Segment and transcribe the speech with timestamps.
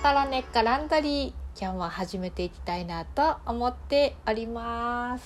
[0.00, 5.24] コロネッコランドリー今日も始めていきたいなと思っております。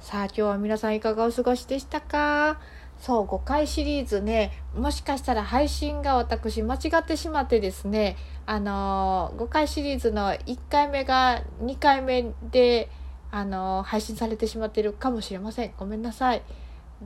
[0.00, 2.58] さあ今日は皆さんいかがお過ごしでしたか？
[2.98, 4.52] そう5回シリーズね。
[4.74, 8.16] もしかしたら配信が私間違ってしまってですね。
[8.46, 12.88] あの5回シリーズの1回目が2回目で
[13.30, 15.74] あの配信されてしまってるかもしれません。
[15.76, 16.42] ごめんなさい。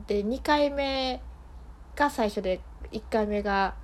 [0.07, 1.21] で2回目
[1.93, 2.61] が最初で
[2.93, 3.75] 1回目が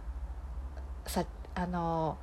[1.06, 1.26] さ
[1.56, 2.18] あの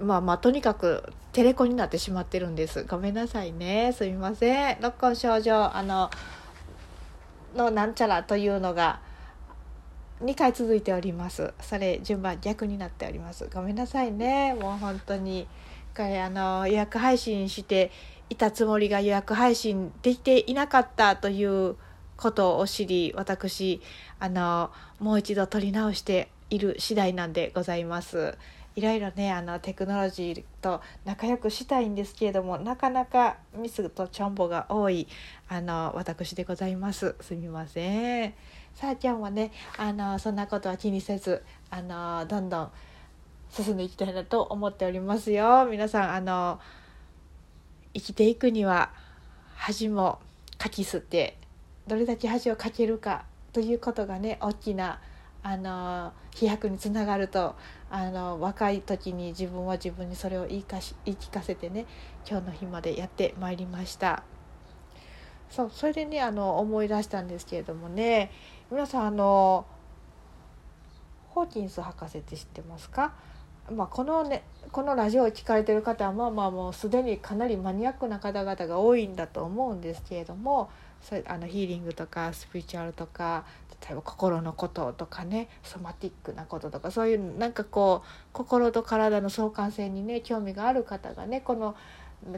[0.00, 2.84] まあまあとにかくテレコになってしまってるんです。
[2.84, 3.92] ごめんなさいね。
[3.92, 4.80] すみません。
[4.80, 6.10] 録音症状あの
[7.54, 9.00] のなんちゃらというのが
[10.22, 11.52] 2回続いております。
[11.60, 13.48] それ順番逆になっております。
[13.52, 14.54] ごめんなさいね。
[14.54, 15.46] もう本当に
[15.94, 17.90] これあの予約配信して
[18.30, 21.76] いたつもりが予約配信できていなかったという
[22.16, 23.80] ことを知り私
[24.18, 28.36] あのもう一度撮り直している次第なんでございます。
[28.80, 35.06] いろいろねあのテクノロジーと仲良くしたいんですけれどもなかなかミスとチョンボが多い
[35.50, 37.14] あの私でございます。
[37.20, 38.34] すみません。
[38.74, 42.70] さあちゃんはねあのそんなことは気にせずあのどんどん
[43.50, 45.66] 進んでいきたいなと思っておりますよ。
[45.70, 46.58] 皆さんあの
[47.92, 48.92] 生きていくには
[49.56, 50.20] 恥も
[50.56, 51.36] かき吸って
[51.86, 55.00] どれだけ恥をかけるかということがね大きな
[55.42, 57.54] あの飛躍につながると
[57.90, 61.86] あの若い時に自分は自分にそれを言いかし言い聞かせてね
[62.28, 64.22] 今日の日までやってまいりました。
[65.48, 68.30] そうそれでねあの思い出したんですけれどもね
[68.70, 69.66] 皆さんあの
[71.30, 73.14] ホーキンス博士って知ってますか？
[73.70, 80.70] まあ、このねこのラジオを聞かれてる方はまあまあもうすでにかなりマニアックな方々が多いんだと思うんですけれども
[81.02, 83.44] そあのヒーリングとかスピリチュアルとか
[83.82, 91.74] 例えば心のこととかねソマティックなこととかそういうなんかこう心と体の相関性にね興味がある方がねこの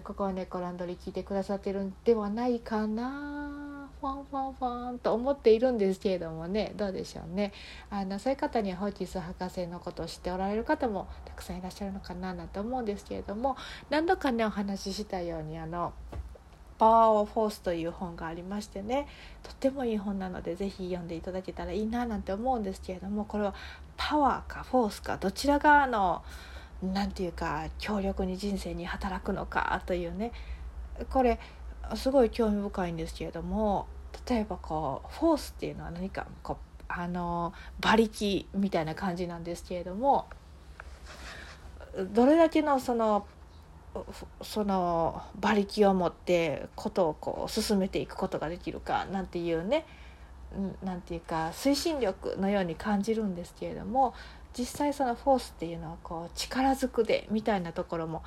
[0.04, 7.53] ここはねコランドリ聞いてくださってるんではないかなファンファンファンと思っているんですけれどもねどうでしょうね。
[7.91, 13.56] あのそういう方にはホーキス博士のことを知っておられる方もたくさんいらっしゃるのかななんて思うんですけれども
[13.91, 15.92] 何度かねお話ししたようにあの
[16.82, 19.06] パワー・オフォースという本がありましてね
[19.44, 23.54] とってもいい本なので是非読んでいただけたらいいななんて思うんですけれどもこれは
[23.97, 26.25] パワーかフォースかどちらがの
[26.82, 30.32] 何て言うか強力に人生に働くのかというね
[31.09, 31.38] これ
[31.94, 33.87] すごい興味深いんですけれども
[34.28, 40.26] 例えばこうフォースっていうのは何かこうあの馬力みたいな感じなんですけれども
[42.12, 43.25] どれだけのその
[44.41, 49.86] その馬力を持ってことをこう進めていくことができるかなんていうね
[50.82, 54.14] なんていうか推進力のように感じるんですけれども
[54.56, 58.22] 実際そのフォースっていうのはこう力ずくでみたいなところも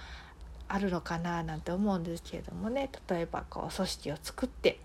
[0.68, 2.90] あるのかななんて思うんですけれどもね。
[3.08, 4.80] 例えばこう組織を作って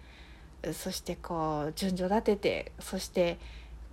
[0.74, 3.38] そしてこう順序立ててそして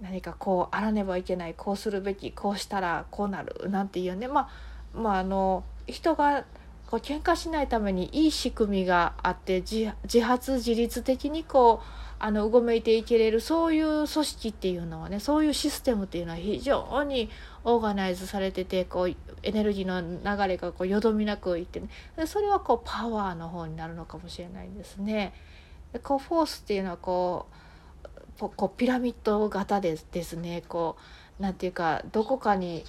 [0.01, 4.49] 何かこうあらねばいけないこうするべきこうしたらこうなるなんていうねま
[4.93, 6.43] あまああの人が
[6.87, 11.87] こう喧嘩しないためにいい仕組みがあって自発自律的にこう
[12.19, 17.29] あのうごめいていけれるそういう組織っていうのはねそういうシステムっていうのは非常に
[17.63, 21.89] オーガナイズされててこうエネルギーの流れがこうよどみなくいってね
[22.25, 25.33] それはこうパワーの方になるのかもしれないですね。
[25.93, 30.97] でこうフォースっていうのはこうこうピラミッド型でですねこ
[31.39, 32.83] うなんていうかどこかに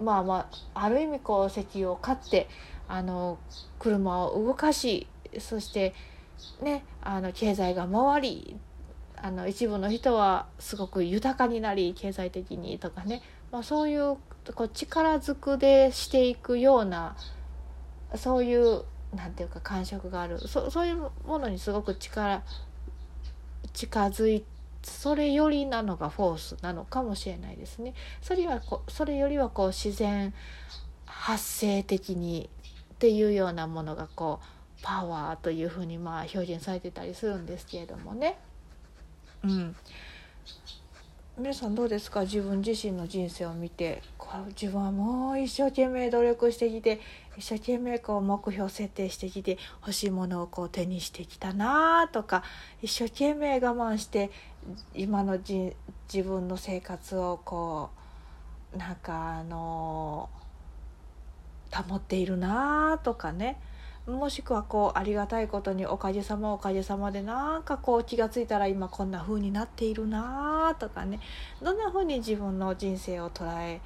[0.00, 2.48] まあまあある意味こう石油を買って
[2.88, 3.38] あの
[3.78, 5.06] 車を動かし
[5.38, 5.94] そして
[6.62, 8.56] ねあの経済が回り
[9.16, 14.16] あの一部の人はすごく豊かになり経済的にとかね、まあ、そういう
[14.54, 17.16] こう力ずくでしていくような
[18.16, 18.84] そういう
[19.14, 22.42] なんていうか感触があるそそういうものにすごく力
[23.72, 24.44] 近づい
[24.82, 27.94] それよりなのがフォースなのかもしれないですね。
[28.20, 30.34] それはこそれよりはこう自然
[31.06, 32.50] 発生的に
[32.94, 38.38] っていうようなものがこうパワーというふうにまあ表現されてたりするんですけれどもね。
[39.42, 39.76] うん、
[41.36, 42.22] 皆さんどうですか？
[42.22, 47.00] 自分自身の人生を見てこう自分はもう一生懸命努力してきて
[47.36, 52.42] 一生懸命こう目標設定してきて欲しいものをこう手にしてきたなとか
[52.80, 54.30] 一生懸命我慢して
[54.94, 55.74] 今のじ
[56.12, 57.90] 自分の生活をこ
[58.74, 60.30] うなんかあの
[61.82, 63.60] 保っているなとかね。
[64.06, 71.20] もしくはこうありがたいことにおかげさまおかげさまでなんかこう気が付いたら今こんな風になっているなとかね。
[71.62, 73.80] どんな風に自分の人生を捉え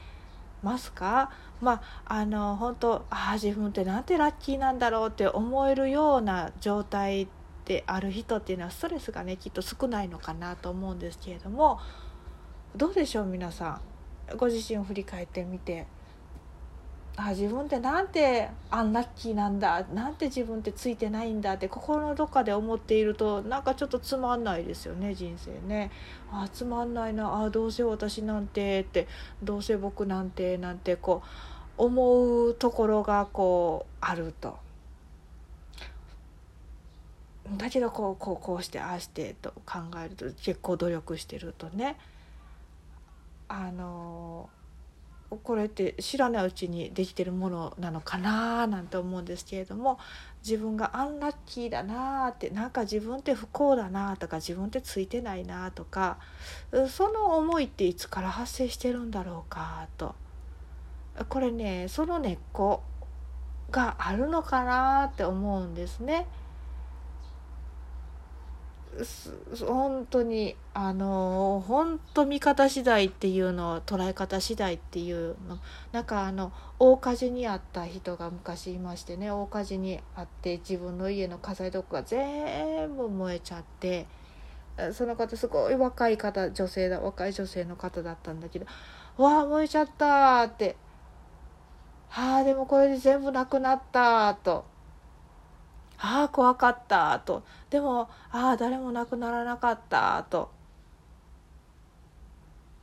[0.60, 1.30] ますか？
[1.60, 7.28] まああの本当ああ自分ってなんてラッキーなんだろうって思えるような状態
[7.64, 11.78] である人っていうのはストレスがねきっと少ないのかなと思うんですけれども。
[12.74, 13.80] どうでしょう皆さ
[14.32, 14.36] ん。
[14.36, 15.86] ご自身を振り返ってみて。
[17.20, 25.90] あ自分ってなんてアンラッキーなんだなんて自分ってついてないんだって心のどっかで思っているとなんかちょっとつまんないですよね人生ね
[26.30, 29.08] あつまんないなあどうせ私なんてって
[29.42, 31.22] どうせ僕なんてなんてこ
[31.76, 34.56] う思うところがこうあると。
[37.56, 41.96] だけどこうこうこうしてああしてと考えると結構努力してるとね
[43.48, 44.50] あの
[45.36, 49.98] これって知らないうちにできてるものなのかななんて思うんですけれども
[50.42, 56.18] 自分がアンラッキーだなってなんか自分って不幸だなとか自分ってついてないなとか
[56.88, 60.14] その思いっていつから発生してるんだろうかと
[61.28, 62.82] これねその根っこ
[63.70, 66.26] があるのかなって思うんですね。
[69.66, 75.58] 本当にあの本当見方次第っていうの捉え方次第っていうの
[75.92, 84.06] なんかあの大火事にあった人が昔いましてね大火事にあって自分の家の火災とかが全部燃えちゃって
[84.92, 88.66] その方すごい若い方女性だ若い女性の方だったんだけど
[89.16, 90.76] 「わあ燃えちゃった」って
[92.08, 94.64] 「はあでもこれで全部なくなった」と。
[96.00, 97.42] ああ怖かったと。
[97.70, 100.50] でもああ誰も亡くならなかったと。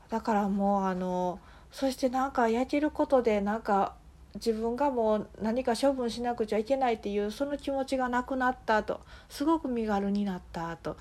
[0.10, 1.40] だからもうあの
[1.72, 3.94] そしてなんか焼けることでなんか
[4.36, 9.02] 自分がもう何か処分しなくちゃいけないっていうその気持ちがなくなったと。
[9.30, 10.98] すごく身軽になったと。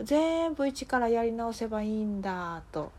[0.00, 2.92] 全部一からやり直せばいいんだと。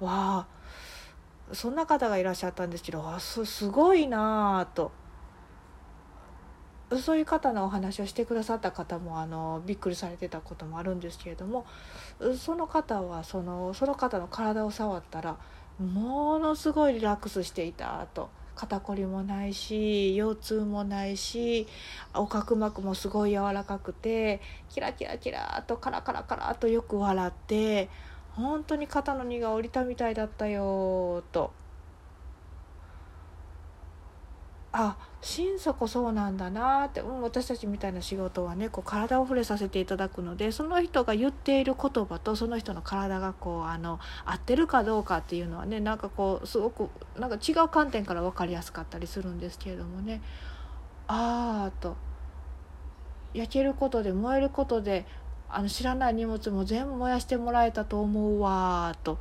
[0.00, 4.90] わあそんな方がいらっしゃったんですけどわすすごいなあと。
[6.98, 11.66] そういう方のお話をしてくださった方もあのびっくりされてたこともあるんですけれども
[12.38, 15.36] その方はそのその方の体を触ったら
[15.78, 21.66] ものすごいリラックスしていたと肩こりもないし腰痛もないし
[22.14, 27.88] お角膜もすごい柔らかくてキラキラキラとカラカラカラとよく笑って
[28.32, 31.52] 本当に肩の荷が下りたみたいだったよと。
[34.72, 46.88] あ心底そうなんだなって、うん、私たちみたいな仕事はねこう体を触れさせていただくのでその人が言っている言葉とその人の体がこうあの合ってるかどうかっていうのはねなんかこうすごく
[47.18, 50.22] なんか違う観点から分かりやすかったりするんですけれどもね
[51.06, 51.96] ああと
[53.34, 55.06] 焼けることで燃えることで
[55.50, 59.18] あの知らない荷物も全部燃やしてもらえたと思うわと。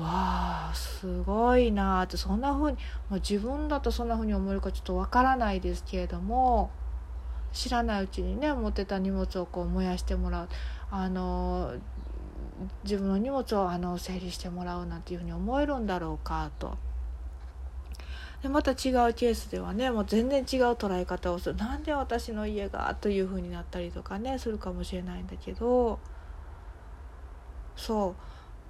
[0.00, 2.78] わあすごいなってそんな風に
[3.08, 6.70] もう自分だとそんな風に思えるかちょっとわからないですけれども
[7.52, 10.48] 知らないうちにね持ってた荷物をこう燃やしてもらう。
[10.90, 11.72] あの
[12.84, 16.76] 自分の荷物をあの整理してもらうなんていうふうに思えるんだろうかと。
[18.42, 18.76] でまた違う
[19.14, 21.56] ケースではねもう全然違う捉え方をする。
[21.56, 25.98] なんで私の家がというふうになったりとかねするかもしれないんだけど。
[27.74, 28.14] そう。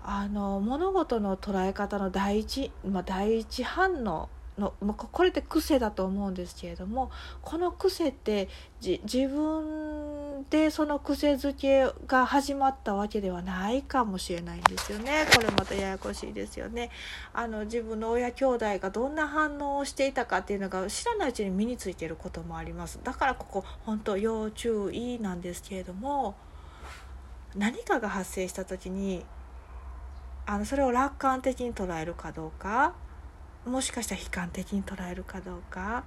[0.05, 4.29] あの物事の捉え方の第一、まあ、第一反応
[4.59, 8.49] の、まあ、これって癖だと思うんですけれどもこの癖って
[8.81, 15.25] 自分でその癖づけが始まったわけではないかもしれないんですよね。
[15.33, 16.91] これまたややこしいですよね。
[17.33, 22.99] あの自分の親兄弟がどんな反応をしていたかっていうのが知らないうちに身についていることもあります。
[23.03, 26.35] だからここ本当要注意なんですけれども
[27.55, 29.25] 何かが発生した時に
[30.47, 32.95] あのそれを楽観的に捉えるかどうか
[33.67, 36.05] もしかしたら悲観的に捉えるかどうか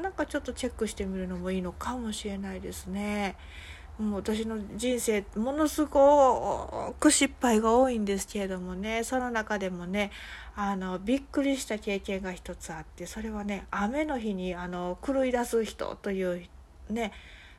[0.00, 3.36] なんかちょっとチェックしてみるのもいいのかもしれないですね。
[3.98, 10.10] もう私の人生ものすごく失敗が多いんですけれどもねその中でもね
[10.56, 16.42] あのびっくりした経験が一つあってそれはね雨の日にあの狂い出す人という
[16.90, 17.12] ね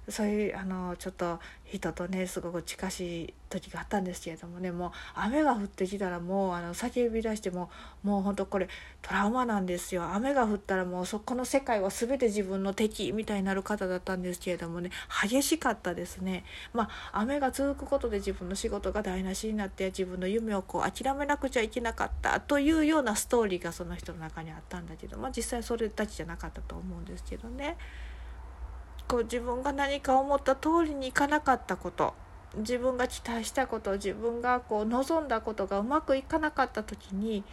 [0.10, 7.70] そういうあのちょっと人とねすごく近しい時があったんですけれどもねもう雨が降ってきたらもうあの叫び出しても
[8.04, 8.68] もうほんとこれ
[9.02, 14.92] トラウマなんですよ雨が降ったらもうそこの世界は全て自分の敵みたいになる方だったんですけれどもね
[15.24, 16.44] 激しかったですね
[16.74, 27.78] まあ雨が続くことで自分の仕事が台無しになって自分の夢をこう諦めなくちゃいけなかったというようなストーリーがその人の中にあったんだけどまあ実際それだけじゃなかったと思うんですけどね。
[29.08, 32.14] こう自分が何か思った通りにいかなかったこと
[32.58, 37.44] 自分が期待したこと自分がこう望んだことがうまくいかなかった時に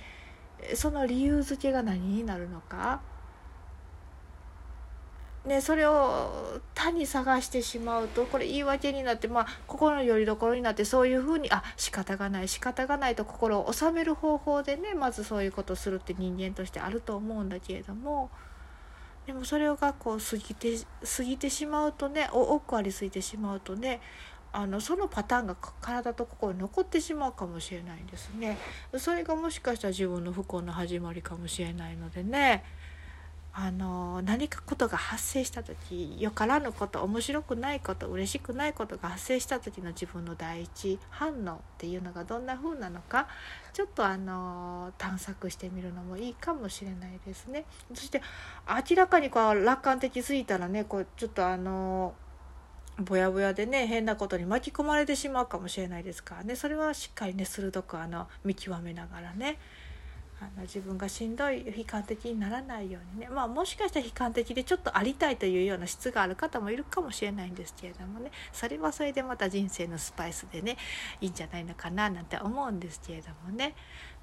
[0.75, 3.01] その理由付けが何になるのか。
[5.45, 18.31] ね、それを他に探してしまうとこれ言い訳になって、まあ、心の拠り所になってそういうふうにあ仕方がない仕方がないと心を収める方法でねまずそういうことをするって人間としてあると思うんだけれども
[19.26, 20.76] でもそれがこう過ぎて
[21.17, 24.00] 過ぎてしまうとね多くありすぎてしまうとね
[24.52, 28.59] あのそのパターンが体と心に残ってしまうかもしれないんですね。
[28.99, 32.62] それがもしかしたら自分の不幸の始まりかもしれないのでね。
[33.55, 43.29] あの何かことが発生した時よからぬこと面白くないこと嬉しくないことが発生した時の自分の第一反応っていうのがどんな風なのか
[43.75, 47.65] ちょっとあの探索してみるのもいいかもしれないですね。
[47.95, 48.23] そして
[48.91, 52.15] 明らかにこう楽観的すぎたらねこうちょっとあの
[52.99, 59.59] ぼやぼやでね変なことに巻き込まれてしまうかもしれないですからねそれはしっかりね鋭くあの見極めながらね
[60.43, 63.29] あの自分がしんどい悲観的にならないようにね。
[63.29, 68.33] まあもしかしたら悲観的でちょっとありたいというような質がある方もいるかもしれないんですけれどもね。
[68.53, 70.77] それはそれでまた人生のスパイスでね
[71.21, 73.75] いいんじゃないのかななんて思うんですけれどもね。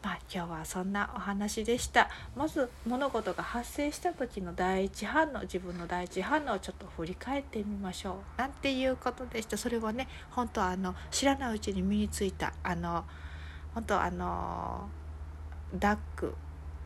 [0.04, 2.10] まあ今日はそんなお話でした。
[2.36, 8.40] まず物事が発生した時の第一反応自分の第一反応をちょっと振り返ってみましょう。
[8.40, 9.58] なんていうことでした。
[9.58, 13.06] それはね本当あの知らないうちに身についたあの
[13.74, 14.90] 本当あの
[15.76, 16.36] ダック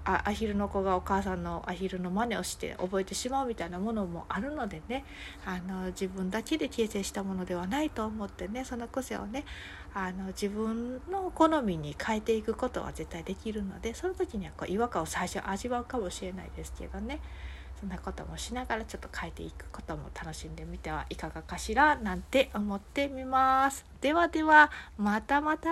[0.06, 5.06] あアヒルの子がお母さんのアヒルの真似をして覚えてしまうみたいなものもあるのでね。
[5.46, 9.46] あの自分だけで形成したものではないと思ってねその癖をね
[9.94, 17.20] あの自分の好みに変えていくことは絶対できるのでその時にはこう違和感を最初味わうかもしれないですけどね。
[17.80, 23.86] そんなこともしながらちょっと変えていくことも楽しんでみてはいかがかしらなんて思ってみます。
[24.00, 25.70] ではではまたまた。